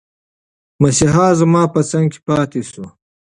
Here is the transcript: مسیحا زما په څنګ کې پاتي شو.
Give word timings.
مسیحا 0.81 1.27
زما 1.39 1.63
په 1.73 1.79
څنګ 1.91 2.05
کې 2.13 2.19
پاتي 2.27 2.61
شو. 2.71 2.85